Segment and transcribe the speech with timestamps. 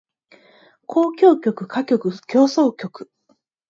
[0.89, 3.07] 交響曲歌曲協奏曲